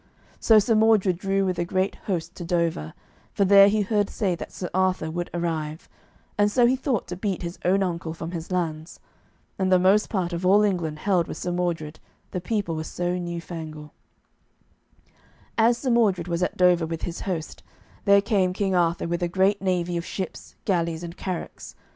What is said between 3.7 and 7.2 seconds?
heard say that Sir Arthur would arrive, and so he thought to